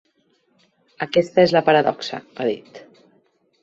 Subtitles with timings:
[1.07, 2.85] Aquesta és la paradoxa, ha dit.